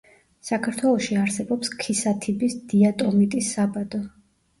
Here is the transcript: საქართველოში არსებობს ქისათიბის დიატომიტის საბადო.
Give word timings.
საქართველოში 0.47 1.17
არსებობს 1.23 1.69
ქისათიბის 1.83 2.55
დიატომიტის 2.73 3.51
საბადო. 3.59 4.01